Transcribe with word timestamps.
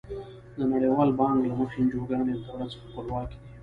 د 0.57 0.59
نړیوال 0.73 1.09
بانک 1.19 1.37
له 1.49 1.53
مخې 1.59 1.77
انجوګانې 1.81 2.33
له 2.37 2.43
دولت 2.47 2.69
څخه 2.73 2.85
خپلواکې 2.91 3.35
دي. 3.41 3.47